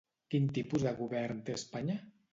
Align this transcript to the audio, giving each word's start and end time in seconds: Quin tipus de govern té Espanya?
Quin 0.33 0.47
tipus 0.57 0.85
de 0.87 0.95
govern 1.03 1.45
té 1.51 1.59
Espanya? 1.59 2.03